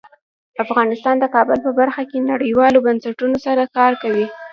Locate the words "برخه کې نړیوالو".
1.79-2.83